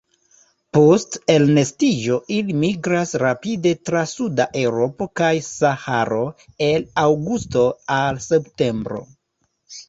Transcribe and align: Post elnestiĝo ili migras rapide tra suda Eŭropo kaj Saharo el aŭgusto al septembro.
Post 0.75 1.17
elnestiĝo 1.33 2.15
ili 2.37 2.55
migras 2.61 3.13
rapide 3.23 3.73
tra 3.89 4.01
suda 4.13 4.47
Eŭropo 4.63 5.09
kaj 5.21 5.29
Saharo 5.49 6.23
el 6.71 6.89
aŭgusto 7.05 7.69
al 8.01 8.19
septembro. 8.31 9.05